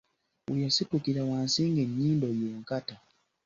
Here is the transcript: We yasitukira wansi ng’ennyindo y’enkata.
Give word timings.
We 0.47 0.55
yasitukira 0.65 1.21
wansi 1.29 1.61
ng’ennyindo 1.71 2.27
y’enkata. 2.39 2.95